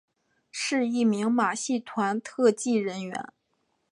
[0.49, 3.31] 是一名马戏团特技人员。